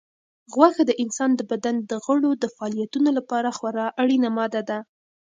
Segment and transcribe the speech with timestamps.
[0.53, 4.79] غوښه د انسان د بدن د غړو د فعالیتونو لپاره خورا اړینه ماده ده.